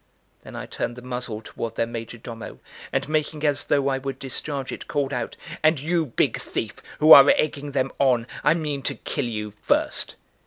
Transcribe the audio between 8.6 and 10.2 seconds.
to kill you first."